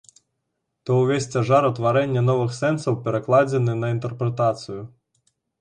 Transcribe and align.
То 0.89 0.97
ўвесь 1.01 1.27
цяжар 1.35 1.67
утварэння 1.71 2.23
новых 2.31 2.57
сэнсаў 2.63 2.99
перакладзены 3.05 3.73
на 3.85 3.95
інтэрпрэтацыю. 3.97 4.81